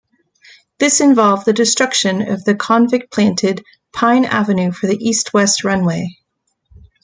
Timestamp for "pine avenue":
3.93-4.71